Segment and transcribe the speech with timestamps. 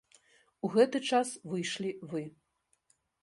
[0.67, 2.23] У гэты час выйшлі вы.